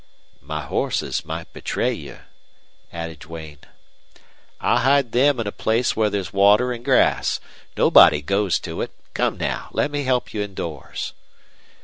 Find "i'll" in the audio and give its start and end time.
4.59-4.79